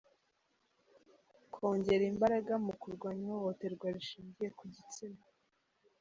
Kongera 1.53 2.03
imbaraga 2.11 2.53
mu 2.65 2.73
kurwanya 2.81 3.23
ihohoterwa 3.31 3.87
rishingiye 3.95 4.49
ku 4.57 4.63
gitsina. 4.73 5.21